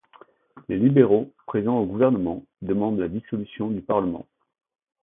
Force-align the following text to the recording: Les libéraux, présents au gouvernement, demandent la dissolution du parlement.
Les 0.67 0.77
libéraux, 0.79 1.31
présents 1.45 1.77
au 1.77 1.85
gouvernement, 1.85 2.43
demandent 2.63 2.97
la 2.97 3.07
dissolution 3.07 3.69
du 3.69 3.81
parlement. 3.83 4.25